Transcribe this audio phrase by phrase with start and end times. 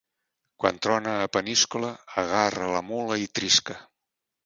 [0.63, 1.93] Quan trona a Peníscola,
[2.25, 3.83] agarra la mula i trisca.